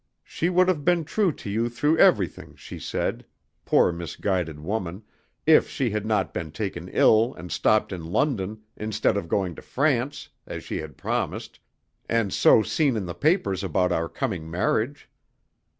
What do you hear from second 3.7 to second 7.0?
misguided woman if she had not been taken